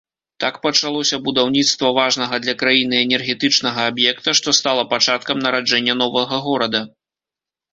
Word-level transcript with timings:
Так 0.43 0.55
пачалося 0.65 1.17
будаўніцтва 1.25 1.91
важнага 1.97 2.39
для 2.47 2.55
краіны 2.61 2.99
энергетычнага 3.05 3.85
аб'екта, 3.91 4.29
што 4.41 4.57
стала 4.61 4.89
пачаткам 4.95 5.37
нараджэння 5.45 5.93
новага 6.03 6.35
горада. 6.49 6.81